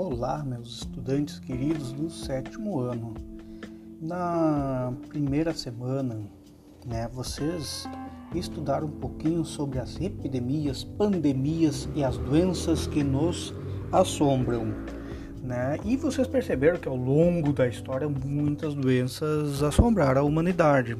[0.00, 3.14] Olá, meus estudantes queridos do sétimo ano.
[4.00, 6.20] Na primeira semana,
[6.86, 7.84] né, vocês
[8.32, 13.52] estudaram um pouquinho sobre as epidemias, pandemias e as doenças que nos
[13.90, 14.72] assombram.
[15.42, 15.78] Né?
[15.84, 20.96] E vocês perceberam que ao longo da história muitas doenças assombraram a humanidade,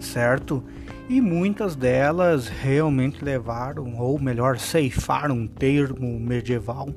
[0.00, 0.64] certo?
[1.08, 6.88] E muitas delas realmente levaram, ou melhor, ceifaram um termo medieval,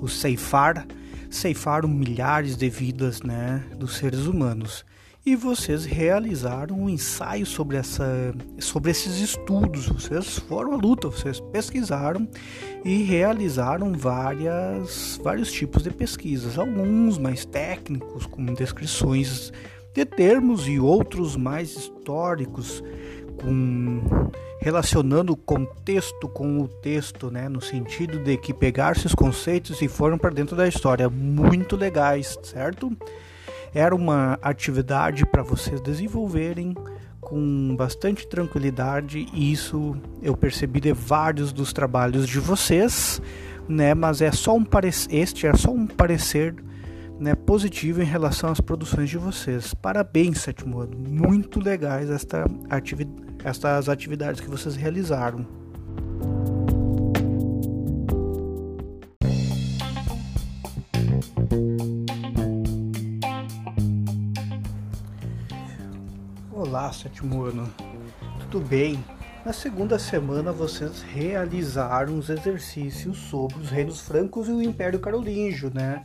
[0.00, 0.86] o ceifar,
[1.28, 4.84] ceifaram milhares de vidas né, dos seres humanos.
[5.24, 9.86] E vocês realizaram um ensaio sobre, essa, sobre esses estudos.
[9.86, 12.26] Vocês foram à luta, vocês pesquisaram
[12.84, 19.52] e realizaram várias, vários tipos de pesquisas, alguns mais técnicos, com descrições
[19.92, 22.82] de termos, e outros mais históricos,
[23.42, 24.30] com
[24.60, 29.88] relacionando o contexto com o texto, né, no sentido de que pegar esses conceitos e
[29.88, 32.94] foram para dentro da história, muito legais, certo?
[33.74, 36.74] Era uma atividade para vocês desenvolverem
[37.20, 43.22] com bastante tranquilidade e isso eu percebi de vários dos trabalhos de vocês,
[43.68, 43.94] né?
[43.94, 46.54] Mas é só um parecer, este é só um parecer
[47.20, 49.74] né, positivo em relação às produções de vocês.
[49.74, 50.96] Parabéns, sétimo ano.
[50.96, 53.06] Muito legais esta ativi
[53.44, 55.46] estas atividades que vocês realizaram.
[66.52, 67.70] Olá, sétimo ano.
[68.40, 69.02] Tudo bem?
[69.44, 75.70] Na segunda semana vocês realizaram os exercícios sobre os reinos francos e o Império Carolíngio,
[75.74, 76.02] né?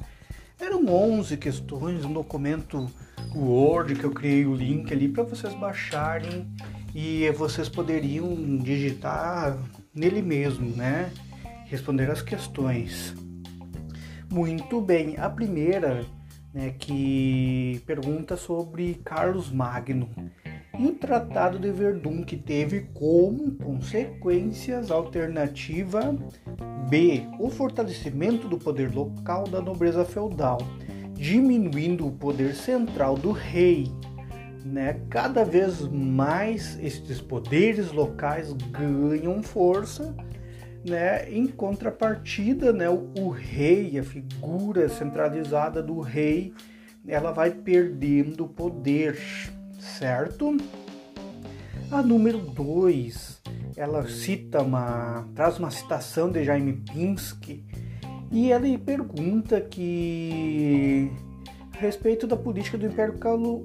[0.59, 2.89] Eram 11 questões, um documento
[3.35, 6.47] Word que eu criei o link ali para vocês baixarem
[6.93, 9.57] e vocês poderiam digitar
[9.93, 11.11] nele mesmo, né?
[11.65, 13.13] Responder as questões.
[14.31, 16.05] Muito bem, a primeira,
[16.53, 20.09] né, que pergunta sobre Carlos Magno
[20.79, 26.17] e o Tratado de Verdun, que teve como consequências alternativa
[26.89, 27.23] B.
[27.39, 30.59] O fortalecimento do poder local da nobreza feudal,
[31.13, 33.91] diminuindo o poder central do rei.
[34.63, 34.99] Né?
[35.09, 40.15] Cada vez mais estes poderes locais ganham força.
[40.87, 41.31] Né?
[41.31, 46.53] Em contrapartida, né, o, o rei, a figura centralizada do rei,
[47.07, 49.17] ela vai perdendo poder
[49.85, 50.57] certo?
[51.91, 53.41] A número 2,
[53.77, 57.63] ela cita uma, traz uma citação de Jaime Pinsky
[58.31, 61.11] e ele pergunta que
[61.73, 63.15] a respeito da política do Império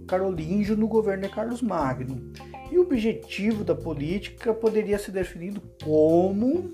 [0.06, 2.32] Carolíngio no governo de Carlos Magno.
[2.70, 6.72] E o objetivo da política poderia ser definido como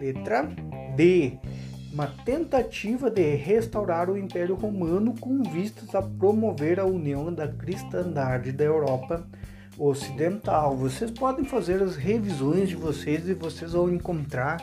[0.00, 0.48] letra
[0.96, 1.38] D,
[1.92, 8.52] uma tentativa de restaurar o Império Romano com vistas a promover a união da cristandade
[8.52, 9.26] da Europa
[9.78, 10.76] Ocidental.
[10.76, 14.58] Vocês podem fazer as revisões de vocês e vocês vão encontrar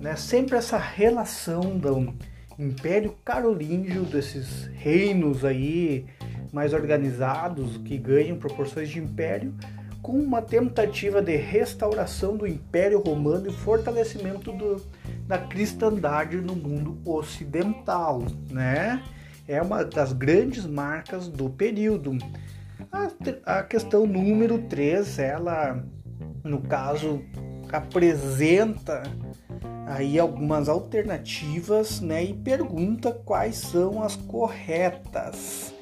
[0.00, 2.14] né, sempre essa relação do
[2.58, 6.06] Império Carolíngio, desses reinos aí
[6.52, 9.52] mais organizados que ganham proporções de império,
[10.00, 14.80] com uma tentativa de restauração do Império Romano e fortalecimento do,
[15.26, 19.02] da cristandade no mundo ocidental, né?
[19.48, 22.16] É uma das grandes marcas do período.
[22.92, 25.84] A, a questão número 3, ela,
[26.42, 27.22] no caso,
[27.72, 29.02] apresenta
[29.86, 32.24] aí algumas alternativas, né?
[32.24, 35.74] E pergunta quais são as corretas.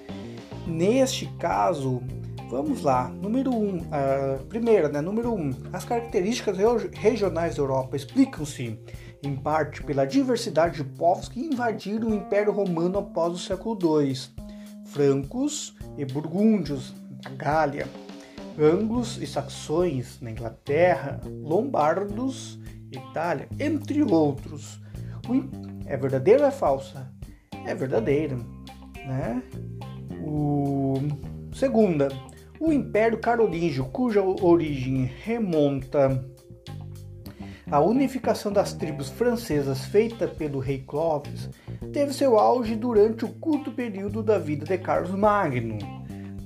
[0.67, 2.03] Neste caso,
[2.53, 3.09] Vamos lá.
[3.09, 3.55] Número 1.
[3.55, 5.01] Um, uh, primeira, né?
[5.01, 5.41] Número 1.
[5.41, 6.59] Um, as características
[6.93, 8.79] regionais da Europa explicam-se,
[9.23, 14.15] em parte, pela diversidade de povos que invadiram o Império Romano após o século II.
[14.85, 16.95] Francos e burgúndios,
[17.25, 17.87] na Gália.
[18.59, 21.21] Anglos e saxões, na Inglaterra.
[21.25, 22.59] Lombardos,
[22.91, 24.81] Itália, entre outros.
[25.87, 27.11] É verdadeiro ou é falsa?
[27.67, 28.37] É verdadeira,
[29.07, 29.43] né?
[30.25, 30.95] O...
[31.55, 32.09] Segunda,
[32.59, 36.25] o Império Carolíngio, cuja origem remonta
[37.71, 41.49] à unificação das tribos francesas feita pelo rei Clovis,
[41.93, 45.79] teve seu auge durante o curto período da vida de Carlos Magno.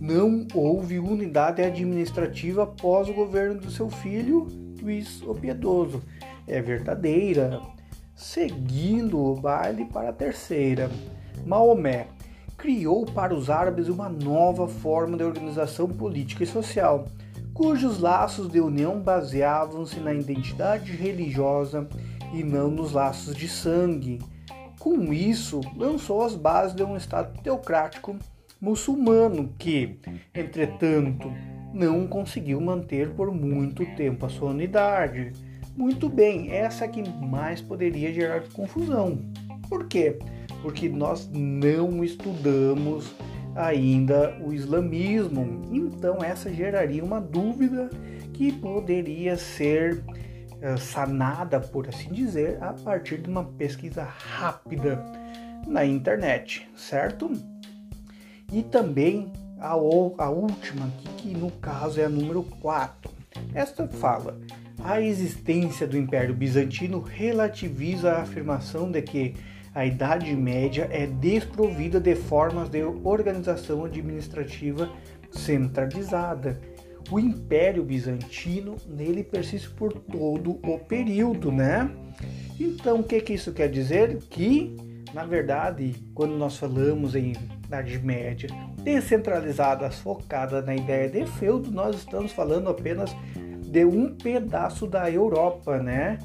[0.01, 4.47] Não houve unidade administrativa após o governo do seu filho
[4.87, 6.01] Luís o Piedoso.
[6.47, 7.61] É verdadeira.
[8.15, 10.89] Seguindo o baile para a terceira,
[11.45, 12.07] Maomé
[12.57, 17.07] criou para os árabes uma nova forma de organização política e social,
[17.53, 21.87] cujos laços de união baseavam-se na identidade religiosa
[22.33, 24.19] e não nos laços de sangue,
[24.87, 28.17] com isso lançou as bases de um Estado teocrático
[28.61, 29.99] muçulmano que,
[30.33, 31.29] entretanto,
[31.75, 35.33] não conseguiu manter por muito tempo a sua unidade.
[35.77, 39.19] Muito bem, essa que mais poderia gerar confusão.
[39.69, 40.21] Por quê?
[40.63, 43.13] Porque nós não estudamos
[43.57, 45.63] ainda o islamismo.
[45.73, 47.91] Então essa geraria uma dúvida
[48.33, 50.05] que poderia ser
[50.77, 55.03] sanada, por assim dizer, a partir de uma pesquisa rápida
[55.67, 57.31] na internet, certo?
[58.53, 63.11] E também a, a última aqui, que no caso é a número 4.
[63.55, 64.39] Esta fala:
[64.83, 69.35] a existência do Império Bizantino relativiza a afirmação de que
[69.75, 74.91] a Idade Média é desprovida de formas de organização administrativa
[75.31, 76.59] centralizada.
[77.11, 81.91] O Império Bizantino nele persiste por todo o período, né?
[82.59, 84.19] Então, o que, que isso quer dizer?
[84.31, 84.77] Que,
[85.15, 87.33] na verdade, quando nós falamos em
[87.65, 88.49] Idade Média
[88.83, 93.15] descentralizada, focada na ideia de feudo, nós estamos falando apenas
[93.63, 96.19] de um pedaço da Europa, né?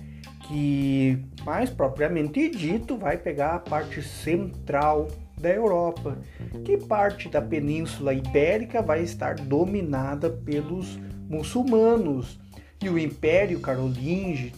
[0.51, 5.07] que, mais propriamente dito, vai pegar a parte central
[5.41, 6.17] da Europa,
[6.63, 10.97] que parte da Península Ibérica vai estar dominada pelos
[11.27, 12.39] muçulmanos
[12.81, 14.51] e o Império Carolíngio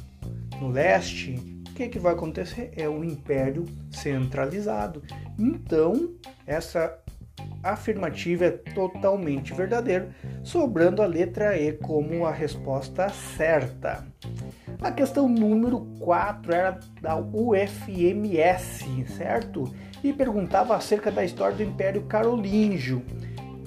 [0.59, 1.35] no leste,
[1.69, 2.71] o que, que vai acontecer?
[2.77, 5.01] É um império centralizado.
[5.39, 6.13] Então,
[6.45, 7.00] essa
[7.63, 10.13] afirmativa é totalmente verdadeira,
[10.44, 14.06] sobrando a letra E como a resposta certa.
[14.83, 19.74] A questão número 4 era da UFMS, certo?
[20.03, 23.01] E perguntava acerca da história do Império Carolíngio.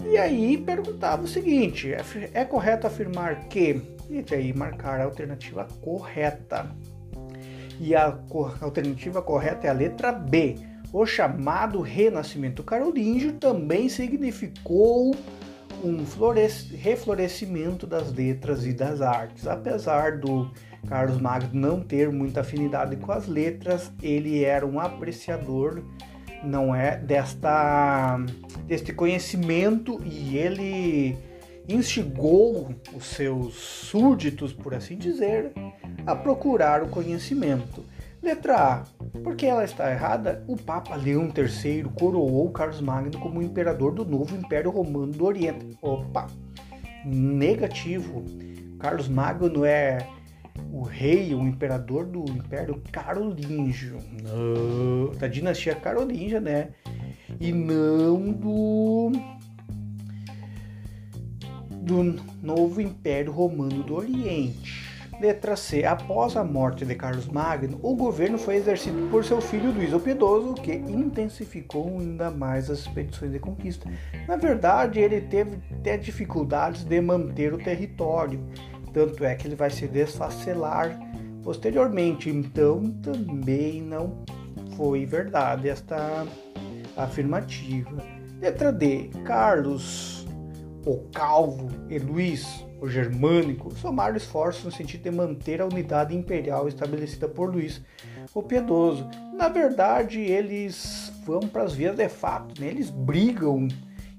[0.04, 2.02] E aí perguntava o seguinte: é,
[2.34, 3.80] é correto afirmar que.
[4.10, 6.70] E aí marcar a alternativa correta.
[7.80, 8.18] E a
[8.60, 10.56] alternativa correta é a letra B.
[10.92, 15.14] O chamado Renascimento Carolíngio também significou
[15.82, 16.04] um
[16.76, 19.46] reflorescimento das letras e das artes.
[19.46, 20.50] Apesar do
[20.88, 25.82] Carlos Magno não ter muita afinidade com as letras, ele era um apreciador,
[26.44, 28.18] não é, desta
[28.66, 31.16] deste conhecimento e ele
[31.68, 35.52] instigou os seus súditos, por assim dizer,
[36.06, 37.84] a procurar o conhecimento.
[38.22, 38.84] Letra A.
[39.22, 44.36] Porque ela está errada, o Papa Leão III coroou Carlos Magno como imperador do novo
[44.36, 45.76] Império Romano do Oriente.
[45.82, 46.26] Opa!
[47.04, 48.24] Negativo.
[48.78, 49.98] Carlos Magno é
[50.72, 53.98] o rei, o imperador do Império Carolíngio,
[55.18, 56.70] da dinastia Carolíngia, né?
[57.40, 59.12] E não do
[61.70, 64.86] do novo Império Romano do Oriente.
[65.20, 65.84] Letra C.
[65.84, 70.00] Após a morte de Carlos Magno, o governo foi exercido por seu filho Luís o
[70.00, 73.88] Piedoso, que intensificou ainda mais as expedições de conquista.
[74.28, 78.40] Na verdade, ele teve até dificuldades de manter o território
[78.96, 80.98] tanto é que ele vai se desfacelar
[81.42, 82.30] posteriormente.
[82.30, 84.24] Então também não
[84.74, 86.26] foi verdade esta
[86.96, 88.02] afirmativa.
[88.40, 89.10] Letra D.
[89.22, 90.26] Carlos,
[90.86, 96.66] o Calvo e Luís, o Germânico, somaram esforços no sentido de manter a unidade imperial
[96.66, 97.82] estabelecida por Luís
[98.32, 99.06] o Piedoso.
[99.34, 102.68] Na verdade, eles vão para as vias de fato, né?
[102.68, 103.68] eles brigam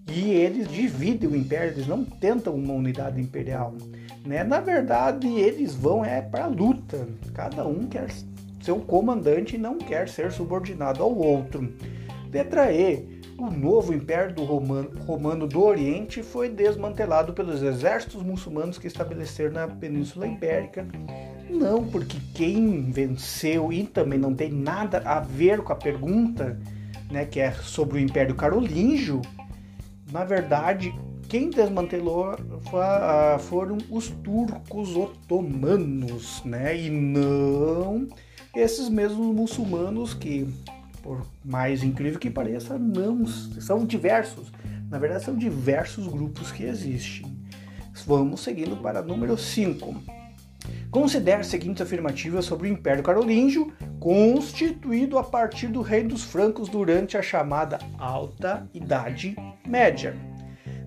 [0.08, 3.74] e eles dividem o império, eles não tentam uma unidade imperial.
[4.28, 4.44] Né?
[4.44, 7.08] Na verdade, eles vão é para a luta.
[7.34, 8.10] Cada um quer
[8.62, 11.74] ser o comandante e não quer ser subordinado ao outro.
[12.32, 13.18] Letra E.
[13.38, 19.54] O novo Império do Romano, Romano do Oriente foi desmantelado pelos exércitos muçulmanos que estabeleceram
[19.54, 20.88] na Península Ibérica.
[21.48, 26.60] Não, porque quem venceu e também não tem nada a ver com a pergunta,
[27.12, 29.22] né, que é sobre o Império Carolíngio,
[30.12, 30.92] na verdade,
[31.28, 32.38] quem desmantelou
[33.42, 36.78] foram os turcos otomanos, né?
[36.78, 38.08] E não
[38.56, 40.48] esses mesmos muçulmanos que,
[41.04, 44.52] por mais incrível que pareça, não são diversos.
[44.90, 47.38] Na verdade, são diversos grupos que existem.
[48.06, 49.96] Vamos seguindo para número 5.
[50.90, 56.70] Considere as seguintes afirmativas sobre o Império Carolíngio, constituído a partir do Rei dos Francos
[56.70, 59.36] durante a chamada Alta Idade
[59.68, 60.16] Média.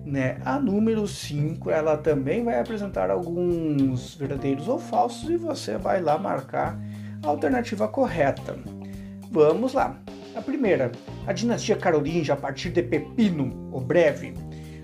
[0.05, 0.39] Né?
[0.43, 6.17] A número 5, ela também vai apresentar alguns verdadeiros ou falsos e você vai lá
[6.17, 6.79] marcar
[7.23, 8.57] a alternativa correta.
[9.29, 9.99] Vamos lá.
[10.35, 10.91] A primeira,
[11.27, 14.33] a dinastia carolíngia a partir de Pepino, o Breve,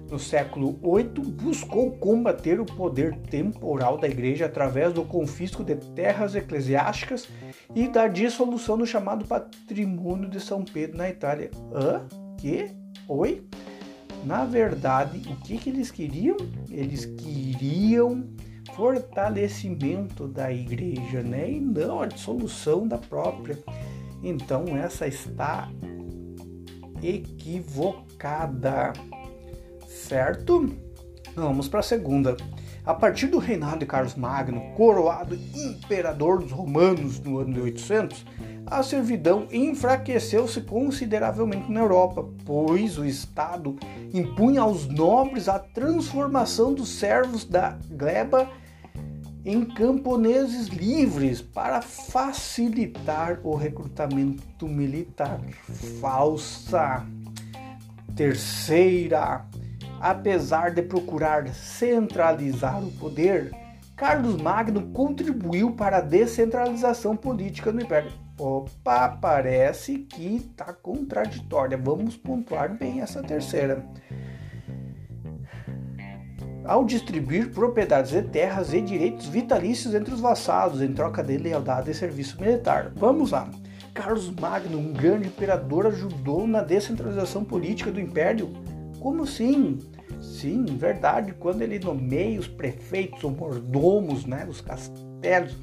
[0.09, 6.35] no século VIII, buscou combater o poder temporal da Igreja através do confisco de terras
[6.35, 7.27] eclesiásticas
[7.75, 11.51] e da dissolução do chamado Patrimônio de São Pedro na Itália.
[11.73, 12.05] Hã?
[12.37, 12.71] Que?
[13.07, 13.45] Oi?
[14.27, 16.35] Na verdade, o que, que eles queriam?
[16.69, 18.27] Eles queriam
[18.75, 21.49] fortalecimento da igreja, né?
[21.49, 23.57] E não a dissolução da própria.
[24.21, 25.69] Então essa está
[27.01, 28.91] equivocada,
[29.87, 30.75] certo?
[31.33, 32.35] Vamos para a segunda.
[32.87, 38.25] A partir do reinado de Carlos Magno, coroado imperador dos romanos no ano de 800,
[38.65, 43.75] a servidão enfraqueceu-se consideravelmente na Europa, pois o Estado
[44.13, 48.49] impunha aos nobres a transformação dos servos da gleba
[49.43, 55.41] em camponeses livres para facilitar o recrutamento militar.
[55.99, 57.05] Falsa.
[58.15, 59.45] Terceira,
[59.99, 63.51] apesar de procurar centralizar o poder,
[63.95, 68.11] Carlos Magno contribuiu para a descentralização política no Império.
[68.39, 71.77] Opa, parece que está contraditória.
[71.77, 73.83] Vamos pontuar bem essa terceira
[76.67, 81.89] ao distribuir propriedades de terras e direitos vitalícios entre os vassalos em troca de lealdade
[81.89, 82.91] e serviço militar.
[82.95, 83.49] Vamos lá.
[83.93, 88.51] Carlos Magno, um grande imperador, ajudou na descentralização política do império?
[89.07, 89.79] Como assim?
[90.21, 95.55] Sim, verdade, quando ele nomeia os prefeitos ou mordomos né, dos castelos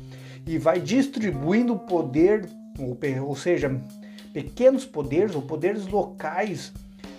[0.47, 2.49] e vai distribuindo o poder,
[2.79, 2.99] ou,
[3.29, 3.79] ou seja,
[4.33, 6.73] pequenos poderes ou poderes locais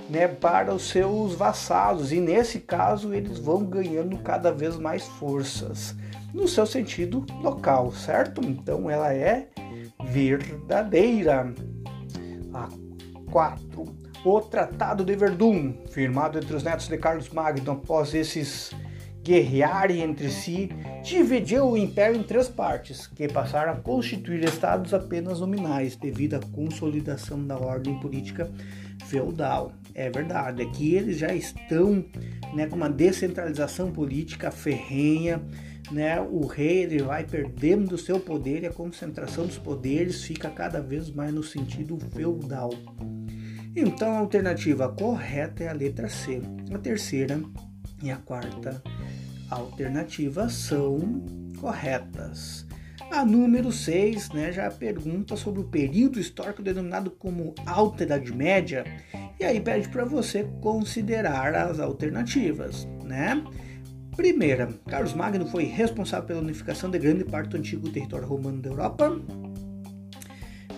[0.10, 5.96] né, para os seus vassalos e nesse caso eles vão ganhando cada vez mais forças
[6.34, 8.44] no seu sentido local, certo?
[8.44, 9.48] Então ela é
[10.04, 11.54] verdadeira.
[12.52, 12.68] A
[13.32, 14.05] 4.
[14.26, 18.72] O Tratado de Verdun, firmado entre os netos de Carlos Magno após esses
[19.22, 20.68] guerrearem entre si,
[21.04, 26.40] dividiu o império em três partes, que passaram a constituir estados apenas nominais devido à
[26.40, 28.50] consolidação da ordem política
[29.06, 29.74] feudal.
[29.94, 32.04] É verdade, aqui eles já estão
[32.56, 35.40] né, com uma descentralização política ferrenha,
[35.92, 36.20] né?
[36.20, 41.12] O rei ele vai perdendo seu poder e a concentração dos poderes fica cada vez
[41.12, 42.72] mais no sentido feudal.
[43.76, 46.42] Então a alternativa correta é a letra C.
[46.74, 47.42] A terceira
[48.02, 48.82] e a quarta
[49.50, 51.24] alternativa são
[51.60, 52.66] corretas.
[53.12, 58.84] A número 6 né, já pergunta sobre o período histórico denominado como Alta Idade Média,
[59.40, 62.88] e aí pede para você considerar as alternativas.
[63.04, 63.44] Né?
[64.16, 68.70] Primeira, Carlos Magno foi responsável pela unificação de grande parte do antigo território romano da
[68.70, 69.20] Europa.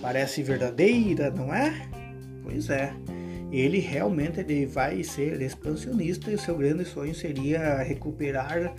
[0.01, 1.88] Parece verdadeira, não é?
[2.48, 2.94] Pois é.
[3.51, 8.74] Ele realmente ele vai ser expansionista e seu grande sonho seria recuperar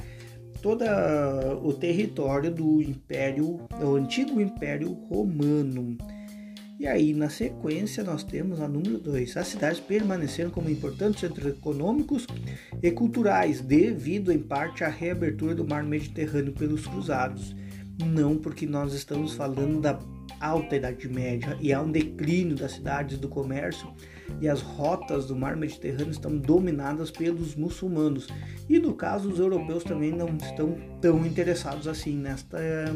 [0.63, 0.85] todo
[1.63, 5.99] o território do Império, do antigo Império Romano.
[6.81, 9.37] E aí, na sequência, nós temos a número 2.
[9.37, 12.27] As cidades permaneceram como importantes centros econômicos
[12.83, 17.55] e culturais, devido em parte à reabertura do mar Mediterrâneo pelos cruzados.
[18.05, 19.99] Não porque nós estamos falando da
[20.40, 23.88] alta Idade Média e há um declínio das cidades do comércio
[24.40, 28.28] e as rotas do mar Mediterrâneo estão dominadas pelos muçulmanos.
[28.69, 32.93] E no caso, os europeus também não estão tão interessados assim nesta eh,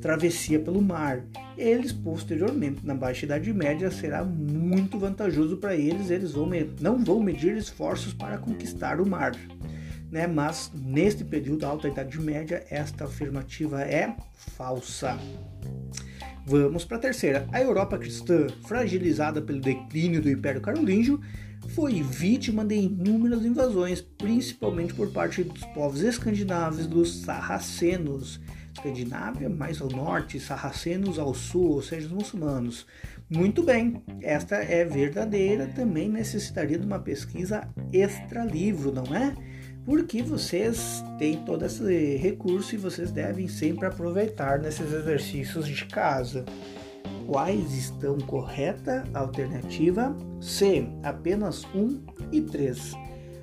[0.00, 1.22] travessia pelo mar.
[1.56, 6.48] Eles, posteriormente, na Baixa Idade Média, será muito vantajoso para eles, eles vão,
[6.80, 9.32] não vão medir esforços para conquistar o mar.
[10.10, 10.26] Né?
[10.26, 15.18] Mas neste período, da Alta Idade Média, esta afirmativa é falsa.
[16.46, 17.46] Vamos para a terceira.
[17.52, 21.20] A Europa cristã, fragilizada pelo declínio do Império Carolíngio,
[21.74, 28.40] foi vítima de inúmeras invasões, principalmente por parte dos povos escandinavos dos sarracenos.
[28.74, 32.86] Escandinávia mais ao norte, sarracenos ao sul, ou seja, os muçulmanos.
[33.28, 39.34] Muito bem, esta é verdadeira, também necessitaria de uma pesquisa extra-livro, não é?
[39.88, 46.44] Porque vocês têm todo esse recurso e vocês devem sempre aproveitar nesses exercícios de casa.
[47.26, 49.04] Quais estão correta?
[49.14, 52.92] Alternativa C, apenas 1 e 3.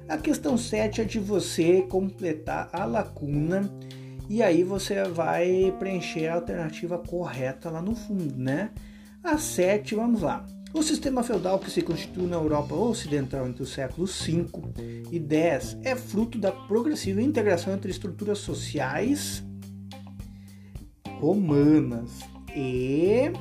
[0.07, 3.67] A questão 7 é de você completar a lacuna
[4.29, 8.69] e aí você vai preencher a alternativa correta lá no fundo, né?
[9.23, 10.45] A 7, vamos lá.
[10.75, 14.45] O sistema feudal que se constituiu na Europa Ocidental entre os séculos V
[15.09, 19.41] e X é fruto da progressiva integração entre estruturas sociais
[21.21, 22.19] romanas
[22.53, 23.31] e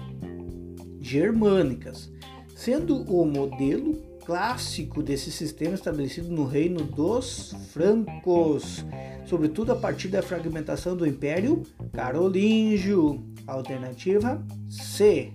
[1.01, 2.09] germânicas,
[2.55, 8.87] sendo o modelo clássico desse sistema estabelecido no reino dos francos,
[9.27, 13.25] sobretudo a partir da fragmentação do Império Carolíngio.
[13.45, 15.33] Alternativa C.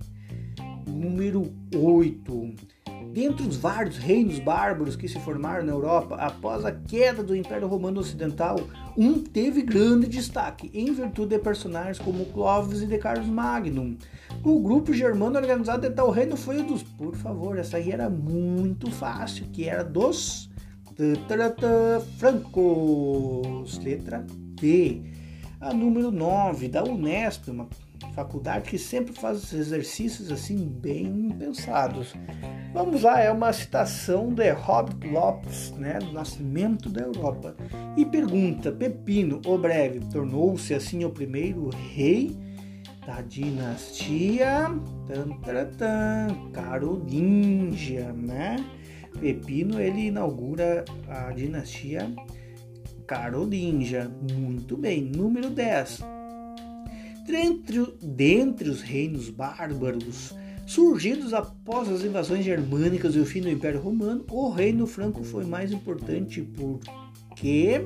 [0.89, 2.53] Número 8.
[3.13, 7.67] Dentre os vários reinos bárbaros que se formaram na Europa após a queda do Império
[7.67, 8.59] Romano Ocidental,
[8.97, 13.97] um teve grande destaque em virtude de personagens como Clovis e de Carlos Magno.
[14.43, 18.09] O grupo germano organizado de tal reino foi o dos, por favor, essa aí era
[18.09, 20.49] muito fácil, que era dos
[22.17, 23.77] francos.
[23.79, 25.01] Letra D.
[25.61, 27.67] A número 9 da Unesp, uma
[28.13, 32.13] faculdade que sempre faz exercícios assim bem pensados.
[32.73, 37.55] Vamos lá, é uma citação de Robert Lopes, né, do Nascimento da Europa,
[37.97, 42.37] e pergunta: Pepino, o breve, tornou-se assim o primeiro rei
[43.05, 44.67] da dinastia
[45.07, 48.57] tan, tan, tan, carolíngia, né?
[49.19, 52.07] Pepino ele inaugura a dinastia
[53.07, 54.09] carolíngia.
[54.31, 55.01] Muito bem.
[55.03, 56.03] Número 10.
[57.29, 60.33] Dentre, dentre os reinos bárbaros
[60.65, 65.45] surgidos após as invasões germânicas e o fim do Império Romano, o reino franco foi
[65.45, 67.85] mais importante porque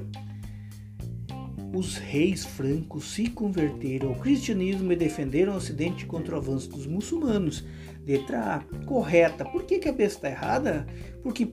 [1.75, 6.87] os reis francos se converteram ao cristianismo e defenderam o Ocidente contra o avanço dos
[6.87, 7.65] muçulmanos.
[8.05, 9.43] Letra A, correta.
[9.43, 10.87] Por que, que a B está errada?
[11.21, 11.49] Porque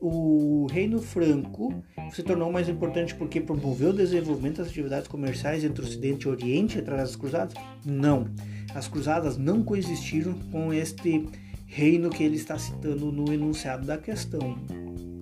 [0.00, 5.82] o Reino Franco se tornou mais importante porque promoveu o desenvolvimento das atividades comerciais entre
[5.82, 7.54] o Ocidente e o Oriente através das cruzadas?
[7.84, 8.26] Não.
[8.74, 11.28] As cruzadas não coexistiram com este
[11.66, 14.56] reino que ele está citando no enunciado da questão.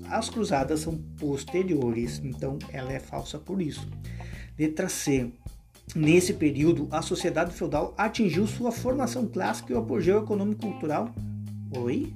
[0.08, 3.86] As cruzadas são posteriores, então ela é falsa por isso.
[4.58, 5.30] Letra C.
[5.94, 11.14] Nesse período, a sociedade feudal atingiu sua formação clássica e o apogeu econômico-cultural.
[11.76, 12.12] Oi?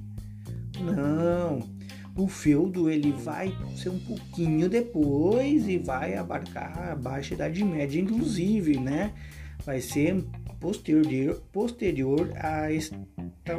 [0.79, 1.72] Não.
[2.15, 7.99] O feudo ele vai ser um pouquinho depois e vai abarcar a Baixa Idade Média,
[7.99, 9.13] inclusive, né?
[9.65, 10.23] Vai ser
[10.59, 12.67] posterior, posterior a,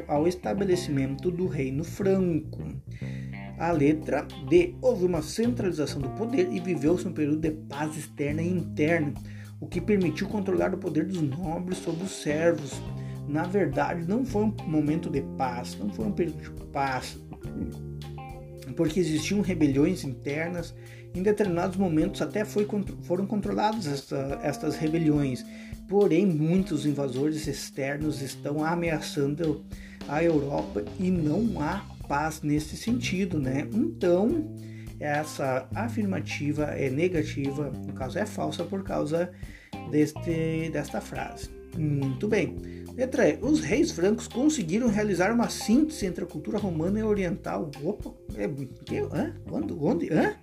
[0.07, 2.63] ao estabelecimento do Reino Franco.
[3.59, 4.75] A letra D.
[4.81, 9.13] Houve uma centralização do poder e viveu-se um período de paz externa e interna
[9.61, 12.81] o que permitiu controlar o poder dos nobres sobre os servos.
[13.27, 17.19] Na verdade, não foi um momento de paz, não foi um período de paz,
[18.77, 20.75] porque existiam rebeliões internas.
[21.15, 22.67] Em determinados momentos até foi,
[23.03, 25.45] foram controladas esta, estas rebeliões,
[25.89, 29.65] porém muitos invasores externos estão ameaçando
[30.09, 33.69] a Europa e não há paz nesse sentido, né?
[33.73, 34.55] Então
[34.99, 39.31] essa afirmativa é negativa, no caso é falsa por causa
[39.91, 41.51] deste, desta frase.
[41.77, 42.84] Muito bem.
[42.97, 43.39] Letra E.
[43.43, 47.71] Os reis francos conseguiram realizar uma síntese entre a cultura romana e oriental.
[47.83, 48.49] Opa, é,
[48.85, 49.35] que, hã?
[49.49, 49.85] Quando?
[49.85, 50.13] Onde?
[50.13, 50.37] Hã?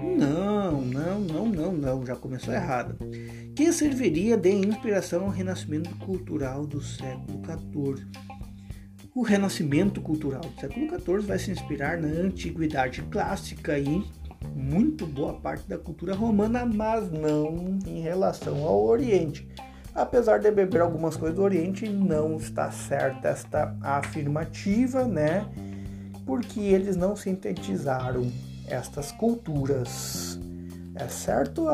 [0.00, 2.96] Não, não, não, não, não, já começou errado.
[3.54, 8.06] Que serviria de inspiração ao renascimento cultural do século XIV.
[9.14, 14.02] O renascimento cultural do século XIV vai se inspirar na antiguidade clássica e
[14.54, 19.46] muito boa parte da cultura romana, mas não em relação ao Oriente.
[19.94, 25.46] Apesar de beber algumas coisas do Oriente, não está certa esta afirmativa, né?
[26.24, 28.30] Porque eles não sintetizaram
[28.66, 30.40] estas culturas.
[30.94, 31.66] É certo?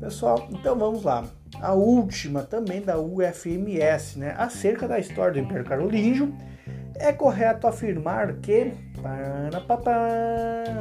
[0.00, 1.24] Pessoal, então vamos lá
[1.60, 4.34] a última também da UFMS, né?
[4.36, 6.34] Acerca da história do Império Carolíngio,
[6.96, 8.72] é correto afirmar que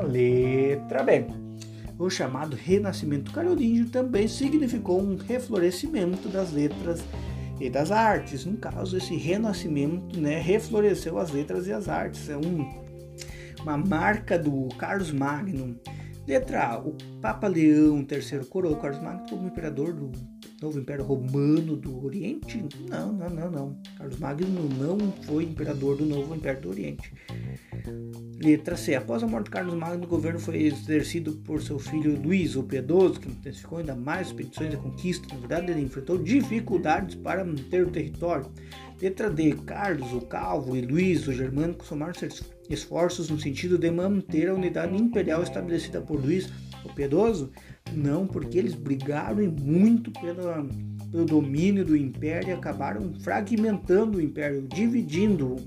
[0.08, 1.26] letra B.
[2.02, 7.04] O chamado Renascimento Carolíngio também significou um reflorescimento das letras
[7.60, 8.44] e das artes.
[8.44, 12.28] No caso, esse renascimento né, refloresceu as letras e as artes.
[12.28, 12.68] É um,
[13.62, 15.80] uma marca do Carlos Magno.
[16.28, 16.80] Letra A.
[16.80, 20.12] O Papa Leão III coroou Carlos Magno como imperador do
[20.62, 22.64] novo Império Romano do Oriente?
[22.88, 23.82] Não, não, não, não.
[23.98, 27.12] Carlos Magno não foi imperador do novo Império do Oriente.
[28.40, 28.94] Letra C.
[28.94, 32.64] Após a morte de Carlos Magno, o governo foi exercido por seu filho Luís, o
[32.64, 35.28] Piedoso, que intensificou ainda mais expedições de conquista.
[35.34, 38.52] Na verdade, ele enfrentou dificuldades para manter o território.
[39.02, 39.56] Letra D.
[39.66, 44.54] Carlos, o Calvo e Luís, o Germânico, somaram seus esforços no sentido de manter a
[44.54, 46.50] unidade imperial estabelecida por Luís,
[46.86, 47.52] o Piedoso,
[47.94, 50.66] não, porque eles brigaram muito pela,
[51.12, 55.58] pelo domínio do império e acabaram fragmentando o império, dividindo-o.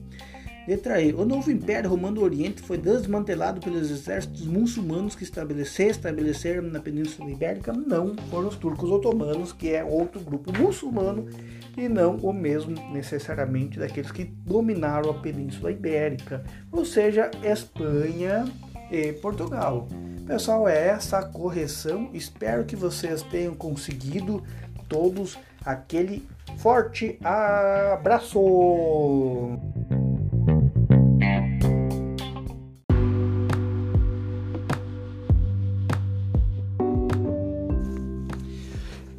[0.66, 1.12] Letra E.
[1.12, 6.80] O novo Império Romano do Oriente foi desmantelado pelos exércitos muçulmanos que se estabeleceram na
[6.80, 7.70] Península Ibérica.
[7.74, 11.28] Não, foram os turcos otomanos, que é outro grupo muçulmano,
[11.76, 18.46] e não o mesmo necessariamente daqueles que dominaram a Península Ibérica, ou seja, Espanha
[18.94, 19.88] e Portugal.
[20.24, 22.10] Pessoal, é essa a correção.
[22.14, 24.42] Espero que vocês tenham conseguido
[24.88, 26.26] todos aquele
[26.58, 28.38] forte abraço!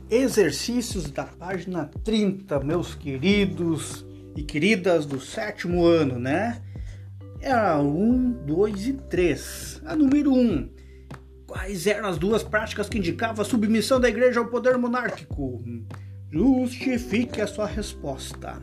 [0.09, 6.61] Exercícios da página 30, meus queridos e queridas do sétimo ano, né?
[7.45, 9.83] É a 1, 2 e 3.
[9.85, 10.67] A número 1.
[11.45, 15.63] Quais eram as duas práticas que indicavam a submissão da igreja ao poder monárquico?
[16.31, 18.59] Justifique a sua resposta.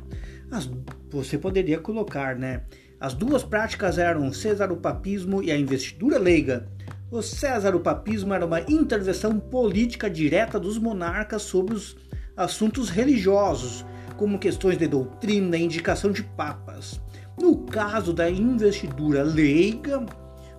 [0.50, 0.68] As,
[1.08, 2.64] você poderia colocar, né?
[2.98, 6.68] As duas práticas eram o cesaropapismo e a investidura leiga.
[7.08, 11.96] O cesaropapismo era uma intervenção política direta dos monarcas sobre os
[12.36, 17.00] assuntos religiosos, como questões de doutrina e indicação de papas.
[17.40, 20.04] No caso da investidura leiga,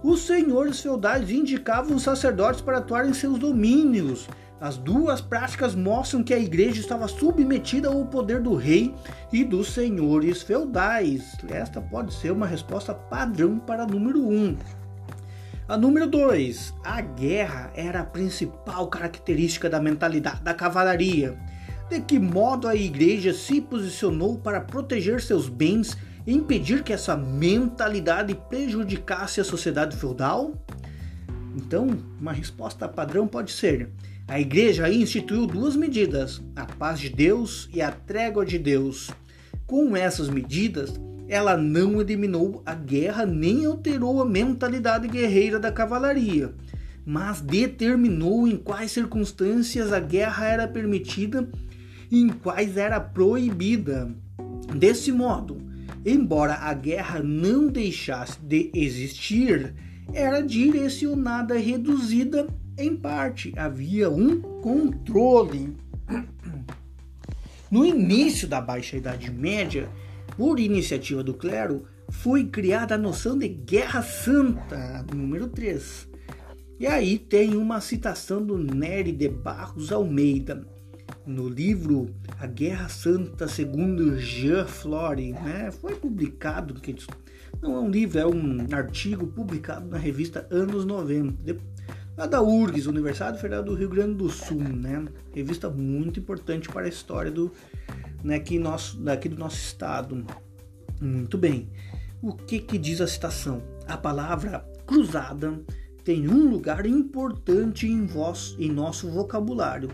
[0.03, 4.27] os senhores feudais indicavam sacerdotes para atuar em seus domínios,
[4.63, 8.95] as duas práticas mostram que a igreja estava submetida ao poder do rei
[9.29, 11.36] e dos senhores feudais.
[11.49, 14.31] Esta pode ser uma resposta padrão para número 1.
[14.31, 14.57] Um.
[15.67, 16.75] A número 2.
[16.81, 21.38] A guerra era a principal característica da mentalidade da cavalaria.
[21.89, 28.36] De que modo a igreja se posicionou para proteger seus bens impedir que essa mentalidade
[28.49, 30.53] prejudicasse a sociedade feudal?
[31.55, 31.88] Então,
[32.19, 33.89] uma resposta padrão pode ser:
[34.27, 39.12] a igreja instituiu duas medidas, a paz de Deus e a trégua de Deus.
[39.65, 40.93] Com essas medidas,
[41.27, 46.53] ela não eliminou a guerra nem alterou a mentalidade guerreira da cavalaria,
[47.05, 51.47] mas determinou em quais circunstâncias a guerra era permitida
[52.12, 54.13] e em quais era proibida.
[54.75, 55.62] Desse modo,
[56.05, 59.73] embora a guerra não deixasse de existir,
[60.13, 65.75] era direcionada reduzida em parte, havia um controle.
[67.69, 69.89] No início da Baixa Idade Média,
[70.37, 76.07] por iniciativa do clero, foi criada a noção de Guerra Santa, número 3.
[76.79, 80.67] E aí tem uma citação do Nery de Barros Almeida,
[81.25, 85.71] no livro A Guerra Santa segundo Jean Flore, né?
[85.71, 86.75] Foi publicado,
[87.62, 91.57] não é um livro, é um artigo publicado na revista Anos 90,
[92.17, 95.05] a da URGS, Universidade Federal do Rio Grande do Sul, né?
[95.33, 97.51] Revista muito importante para a história do,
[98.23, 100.25] né, aqui, nosso, daqui do nosso estado.
[101.01, 101.69] Muito bem.
[102.21, 103.62] O que, que diz a citação?
[103.88, 105.59] A palavra cruzada
[106.03, 109.89] tem um lugar importante em, vós, em nosso vocabulário,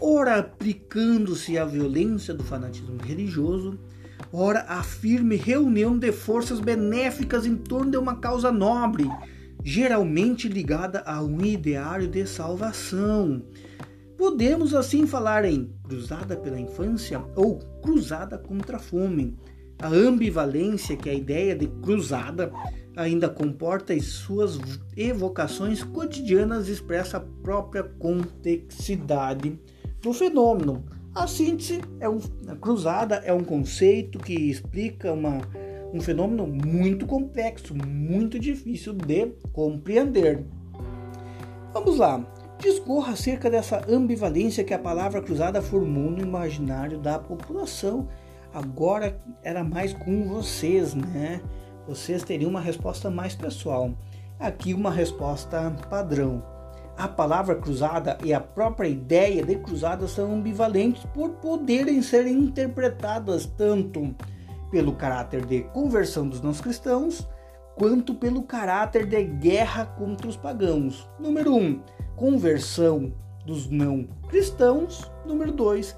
[0.00, 3.78] ora aplicando-se à violência do fanatismo religioso,
[4.32, 9.08] ora a firme reunião de forças benéficas em torno de uma causa nobre,
[9.62, 13.42] geralmente ligada a um ideário de salvação.
[14.16, 19.36] Podemos assim falar em cruzada pela infância ou cruzada contra a fome.
[19.78, 22.52] A ambivalência que a ideia de cruzada
[22.96, 24.58] ainda comporta em suas
[24.96, 29.58] evocações cotidianas expressa a própria complexidade
[30.04, 30.84] do fenômeno.
[31.14, 35.40] A síntese é um, a cruzada é um conceito que explica uma
[35.92, 40.44] um fenômeno muito complexo, muito difícil de compreender.
[41.72, 42.26] Vamos lá.
[42.58, 48.08] Discorra acerca dessa ambivalência que a palavra cruzada formou no imaginário da população.
[48.52, 51.40] Agora era mais com vocês, né?
[51.86, 53.92] Vocês teriam uma resposta mais pessoal.
[54.40, 56.53] Aqui uma resposta padrão.
[56.96, 63.46] A palavra cruzada e a própria ideia de cruzada são ambivalentes por poderem ser interpretadas
[63.46, 64.14] tanto
[64.70, 67.28] pelo caráter de conversão dos não cristãos,
[67.74, 71.08] quanto pelo caráter de guerra contra os pagãos.
[71.18, 71.80] Número 1, um,
[72.14, 73.12] conversão
[73.44, 75.10] dos não cristãos.
[75.26, 75.96] Número 2,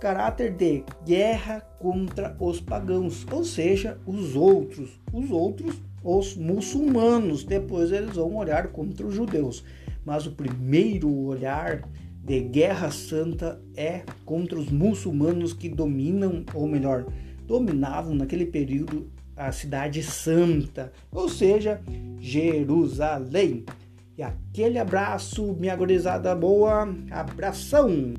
[0.00, 7.44] caráter de guerra contra os pagãos, ou seja, os outros, os outros, os muçulmanos.
[7.44, 9.64] Depois eles vão olhar contra os judeus.
[10.04, 11.88] Mas o primeiro olhar
[12.24, 17.06] de guerra santa é contra os muçulmanos que dominam, ou melhor,
[17.46, 21.80] dominavam naquele período a cidade santa, ou seja,
[22.20, 23.64] Jerusalém.
[24.16, 28.14] E aquele abraço, minha gorizada boa, abração!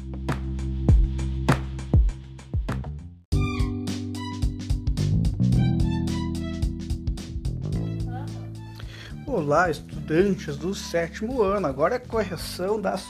[9.70, 11.68] Estudantes do sétimo ano.
[11.68, 13.06] Agora é correção das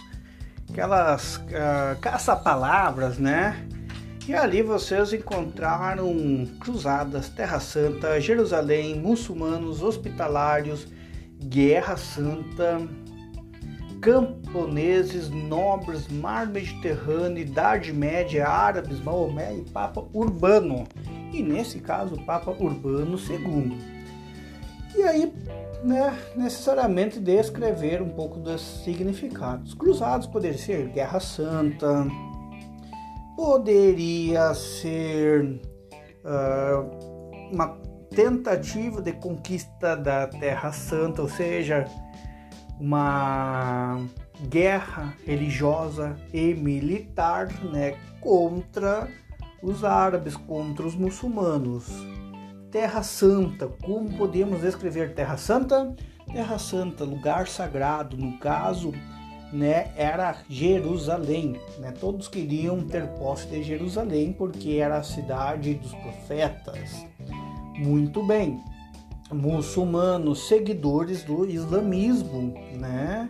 [0.70, 3.68] aquelas uh, caça-palavras, né?
[4.28, 10.88] E ali vocês encontraram cruzadas, Terra Santa, Jerusalém, muçulmanos, hospitalários,
[11.44, 12.88] Guerra Santa,
[14.02, 20.86] camponeses, nobres, mar Mediterrâneo, Idade Média, árabes, Maomé e Papa Urbano.
[21.34, 23.78] E nesse caso, Papa Urbano II.
[24.96, 25.34] E aí
[25.84, 29.74] né, necessariamente descrever um pouco dos significados.
[29.74, 32.08] Cruzados poderia ser Guerra Santa,
[33.36, 35.60] poderia ser
[36.24, 37.78] uh, uma
[38.10, 41.86] tentativa de conquista da Terra Santa, ou seja,
[42.80, 44.00] uma
[44.50, 49.08] guerra religiosa e militar né, contra
[49.62, 51.88] os árabes, contra os muçulmanos.
[52.74, 53.68] Terra Santa.
[53.68, 55.96] Como podemos descrever Terra Santa?
[56.34, 58.92] Terra Santa, lugar sagrado, no caso,
[59.54, 61.62] né, era Jerusalém.
[61.78, 61.92] Né?
[61.92, 67.06] Todos queriam ter posse de Jerusalém porque era a cidade dos profetas.
[67.78, 68.60] Muito bem.
[69.32, 73.30] Muçulmanos, seguidores do islamismo, né?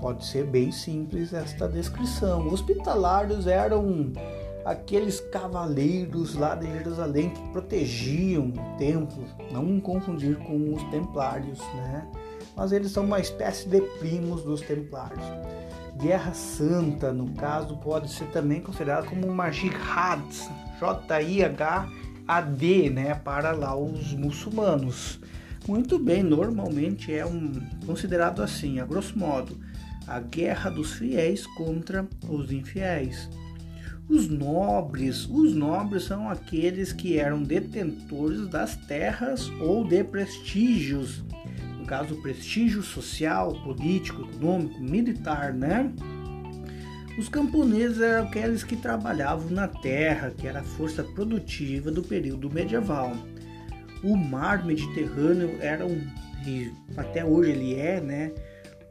[0.00, 2.46] Pode ser bem simples esta descrição.
[2.48, 4.12] Hospitalários eram
[4.68, 12.06] aqueles cavaleiros lá de Jerusalém que protegiam o templo, não confundir com os templários, né?
[12.54, 15.24] Mas eles são uma espécie de primos dos templários.
[15.96, 20.22] Guerra Santa, no caso, pode ser também considerada como uma jihad,
[20.78, 22.10] J-I-H-A-D,
[22.90, 25.18] né, para lá os muçulmanos.
[25.66, 27.52] Muito bem, normalmente é um,
[27.86, 29.58] considerado assim, a grosso modo,
[30.06, 33.30] a guerra dos fiéis contra os infiéis.
[34.08, 41.22] Os nobres, os nobres são aqueles que eram detentores das terras ou de prestígios,
[41.78, 45.92] no caso prestígio social, político, econômico, militar, né?
[47.18, 52.48] Os camponeses eram aqueles que trabalhavam na terra, que era a força produtiva do período
[52.48, 53.12] medieval.
[54.02, 56.00] O mar Mediterrâneo era um,
[56.96, 58.32] até hoje ele é, né,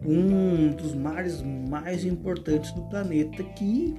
[0.06, 3.96] um dos mares mais importantes do planeta que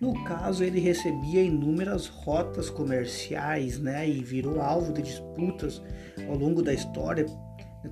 [0.00, 5.82] no caso, ele recebia inúmeras rotas comerciais né, e virou alvo de disputas
[6.26, 7.26] ao longo da história.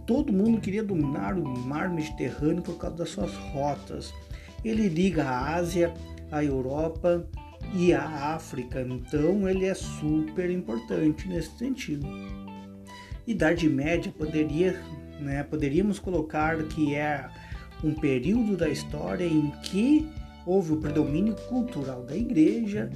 [0.07, 4.15] Todo mundo queria dominar o mar Mediterrâneo por causa das suas rotas.
[4.65, 5.93] Ele liga a Ásia,
[6.33, 7.29] a Europa
[7.75, 12.07] e a África, então ele é super importante nesse sentido.
[13.27, 14.81] Idade Média poderia,
[15.21, 17.29] né, poderíamos colocar que é
[17.85, 20.09] um período da história em que
[20.47, 22.91] houve o predomínio cultural da igreja,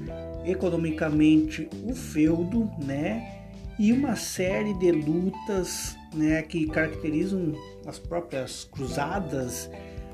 [0.44, 3.40] economicamente o feudo, né?
[3.78, 7.52] E uma série de lutas, né, que caracterizam
[7.86, 9.70] as próprias cruzadas,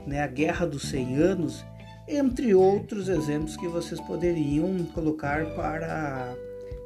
[0.06, 1.64] né, a Guerra dos 100 Anos,
[2.06, 6.34] entre outros exemplos que vocês poderiam colocar para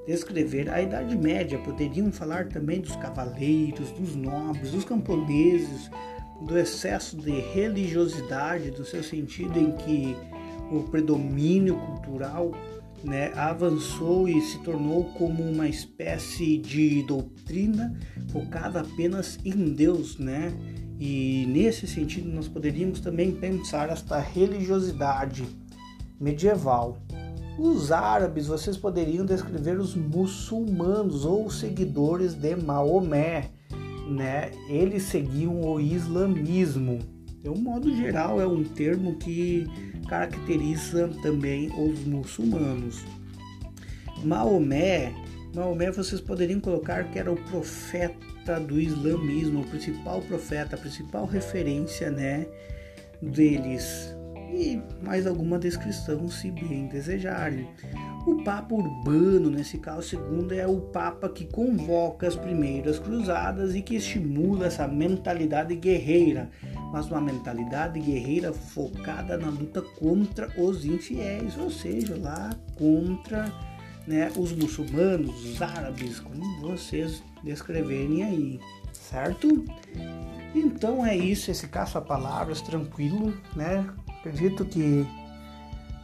[0.06, 1.58] descrever a Idade Média.
[1.58, 5.90] Poderiam falar também dos cavaleiros, dos nobres, dos camponeses,
[6.40, 10.16] do excesso de religiosidade, do seu sentido em que
[10.76, 12.52] o predomínio cultural
[13.04, 17.98] né, avançou e se tornou como uma espécie de doutrina
[18.30, 20.52] focada apenas em Deus, né?
[21.00, 25.44] E nesse sentido nós poderíamos também pensar esta religiosidade
[26.20, 26.98] medieval.
[27.58, 33.50] Os árabes, vocês poderiam descrever os muçulmanos ou seguidores de Maomé,
[34.08, 34.52] né?
[34.68, 37.00] Eles seguiam o islamismo.
[37.42, 39.66] De um modo geral, é um termo que
[40.08, 43.04] caracteriza também os muçulmanos.
[44.22, 45.12] Maomé,
[45.52, 51.26] Maomé vocês poderiam colocar que era o profeta do islamismo, o principal profeta, a principal
[51.26, 52.46] referência, né,
[53.20, 54.14] deles.
[54.54, 57.66] E mais alguma descrição, se bem desejarem.
[58.26, 63.82] O Papa Urbano, nesse caso segundo, é o Papa que convoca as primeiras cruzadas e
[63.82, 66.48] que estimula essa mentalidade guerreira,
[66.92, 73.50] mas uma mentalidade guerreira focada na luta contra os infiéis, ou seja, lá contra
[74.06, 78.60] né, os muçulmanos, os árabes, como vocês descreverem aí,
[78.92, 79.64] certo?
[80.54, 83.88] Então é isso, esse caça-palavras tranquilo, né?
[84.20, 85.06] Acredito que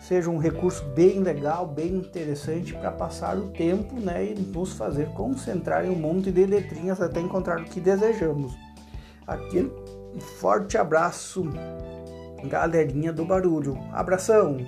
[0.01, 5.09] seja um recurso bem legal, bem interessante para passar o tempo né, e nos fazer
[5.09, 8.57] concentrar em um monte de letrinhas até encontrar o que desejamos.
[10.19, 11.45] Aquele forte abraço,
[12.45, 13.79] galerinha do barulho.
[13.93, 14.67] Abração!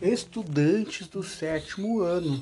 [0.00, 2.40] estudantes do sétimo ano,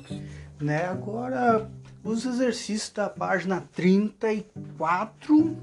[0.61, 0.85] né?
[0.85, 1.67] Agora
[2.03, 5.57] os exercícios da página 34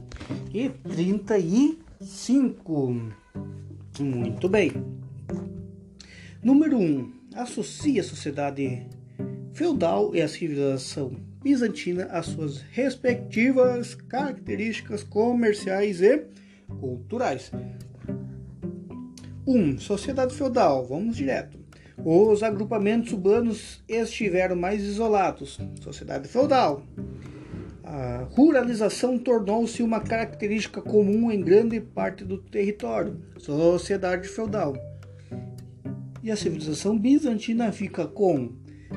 [0.53, 3.13] e 35.
[4.01, 4.73] Muito bem.
[6.43, 6.81] Número 1.
[6.81, 8.87] Um, associa a sociedade
[9.53, 16.27] feudal e a civilização bizantina às suas respectivas características comerciais e
[16.81, 17.51] culturais.
[19.47, 19.57] 1.
[19.57, 20.87] Um, sociedade feudal.
[20.87, 21.59] Vamos direto.
[22.05, 25.59] Os agrupamentos urbanos estiveram mais isolados.
[25.81, 26.83] Sociedade feudal.
[27.83, 33.21] A ruralização tornou-se uma característica comum em grande parte do território.
[33.39, 34.90] Sociedade feudal.
[36.23, 38.53] E a civilização bizantina fica com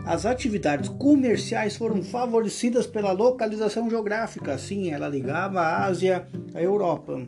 [0.06, 7.26] as atividades comerciais foram favorecidas pela localização geográfica, sim, ela ligava a Ásia à Europa.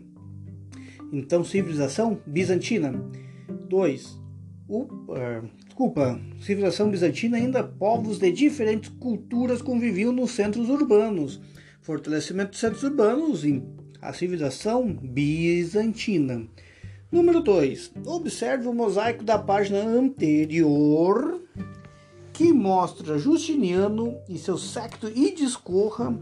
[1.13, 2.93] Então, civilização bizantina.
[3.69, 4.19] 2.
[4.67, 11.39] Uh, desculpa, civilização bizantina ainda povos de diferentes culturas conviviam nos centros urbanos.
[11.81, 13.63] Fortalecimento dos centros urbanos em
[14.01, 16.47] a civilização bizantina.
[17.15, 17.93] Número 2.
[18.07, 21.39] Observe o mosaico da página anterior
[22.33, 26.13] que mostra Justiniano e seu séquito e discorra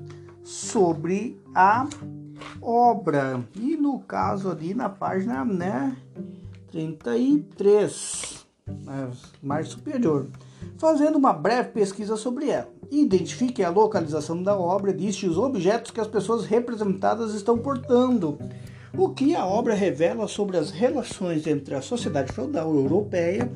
[0.43, 1.89] sobre a
[2.61, 3.43] obra.
[3.55, 5.97] E no caso ali na página né,
[6.71, 9.09] 33, né,
[9.41, 10.27] mais superior,
[10.77, 12.69] fazendo uma breve pesquisa sobre ela.
[12.91, 18.37] Identifique a localização da obra e liste os objetos que as pessoas representadas estão portando.
[18.95, 23.51] O que a obra revela sobre as relações entre a sociedade feudal europeia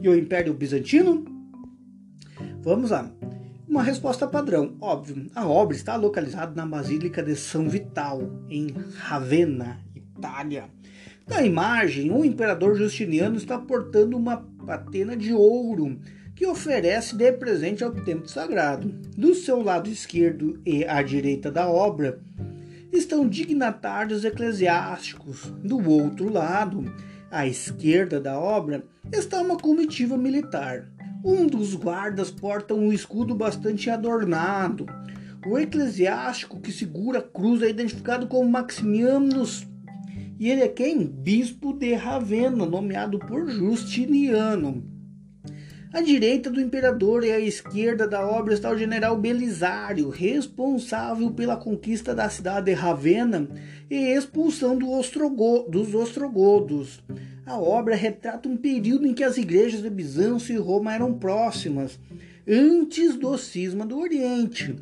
[0.00, 1.24] e o Império Bizantino?
[2.62, 3.10] Vamos lá.
[3.68, 5.26] Uma resposta padrão, óbvio.
[5.34, 10.70] A obra está localizada na Basílica de São Vital, em Ravenna, Itália.
[11.26, 15.98] Na imagem, o imperador Justiniano está portando uma patena de ouro
[16.36, 18.88] que oferece de presente ao templo sagrado.
[19.16, 22.20] Do seu lado esquerdo e à direita da obra
[22.96, 25.52] estão dignatários eclesiásticos.
[25.62, 26.92] Do outro lado,
[27.30, 30.88] à esquerda da obra, está uma comitiva militar.
[31.24, 34.86] Um dos guardas porta um escudo bastante adornado.
[35.46, 39.66] O eclesiástico que segura a cruz é identificado como Maximianus.
[40.38, 41.06] E ele é quem?
[41.06, 44.95] Bispo de Ravenna, nomeado por Justiniano.
[45.96, 51.56] À direita do imperador e à esquerda da obra está o general Belisário, responsável pela
[51.56, 53.48] conquista da cidade de Ravenna
[53.90, 57.02] e expulsão do Ostrogo, dos ostrogodos.
[57.46, 61.98] A obra retrata um período em que as igrejas de Bizâncio e Roma eram próximas,
[62.46, 64.76] antes do cisma do Oriente,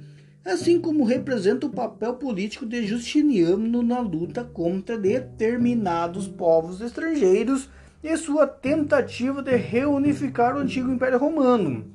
[0.45, 7.71] assim como representa o papel político de Justiniano na luta contra determinados povos estrangeiros
[8.05, 11.91] e sua tentativa de reunificar o antigo Império Romano.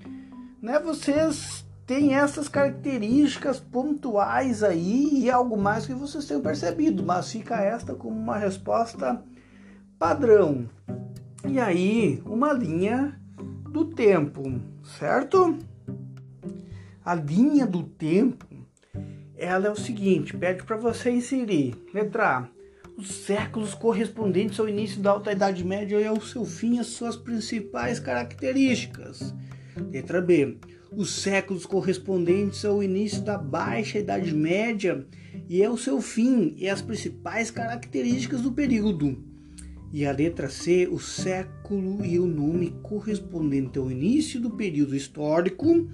[0.60, 7.32] Né, vocês têm essas características pontuais aí e algo mais que vocês tenham percebido, mas
[7.32, 9.24] fica esta como uma resposta
[10.00, 10.68] padrão.
[11.48, 13.16] E aí, uma linha
[13.70, 14.60] do tempo,
[14.98, 15.60] certo?
[17.06, 18.48] A linha do tempo,
[19.38, 22.59] ela é o seguinte, pede para você inserir, letra A,
[23.00, 27.16] os séculos correspondentes ao início da Alta Idade Média e ao seu fim as suas
[27.16, 29.34] principais características.
[29.90, 30.58] Letra B,
[30.92, 35.08] os séculos correspondentes ao início da Baixa Idade Média
[35.48, 39.24] e ao seu fim e as principais características do período.
[39.94, 45.88] E a letra C, o século e o nome correspondente ao início do período histórico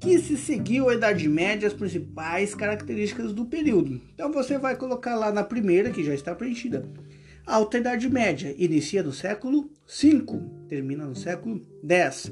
[0.00, 4.00] que se seguiu a Idade Média as principais características do período.
[4.14, 6.88] Então você vai colocar lá na primeira, que já está preenchida.
[7.44, 12.30] Alta Idade Média inicia no século V, termina no século X.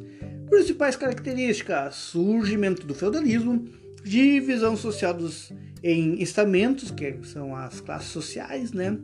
[0.49, 3.67] Principais características: surgimento do feudalismo,
[4.07, 8.97] divisão social dos em estamentos, que são as classes sociais, né?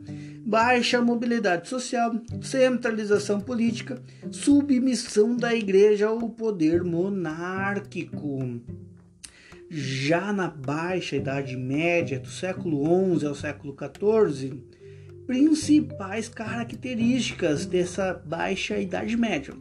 [0.45, 8.61] baixa mobilidade social, centralização política, submissão da igreja ao poder monárquico.
[9.69, 14.61] Já na baixa Idade Média, do século XI ao século XIV,
[15.25, 19.53] principais características dessa baixa Idade Média.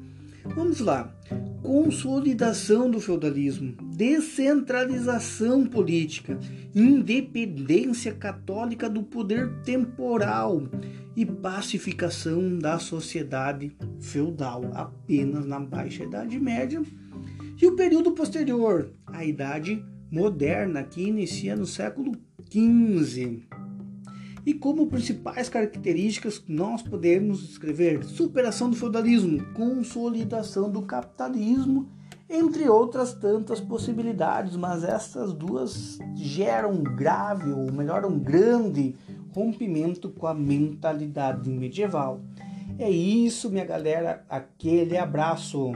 [0.45, 1.15] Vamos lá
[1.63, 6.39] consolidação do feudalismo, descentralização política,
[6.75, 10.63] independência católica do poder temporal
[11.17, 16.83] e pacificação da sociedade feudal apenas na Baixa Idade Média.
[17.61, 22.13] E o período posterior, a Idade Moderna, que inicia no século
[22.51, 23.45] XV.
[24.45, 31.89] E como principais características nós podemos descrever superação do feudalismo, consolidação do capitalismo,
[32.29, 38.97] entre outras tantas possibilidades, mas essas duas geram um grave, ou melhor, um grande
[39.35, 42.21] rompimento com a mentalidade medieval.
[42.79, 45.73] É isso, minha galera, aquele abraço.